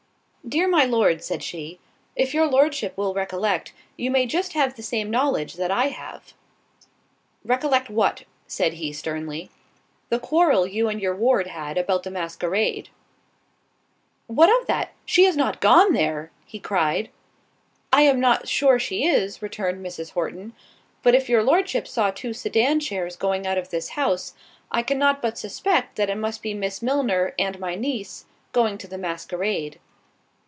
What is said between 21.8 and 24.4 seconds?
saw two sedan chairs going out of this house,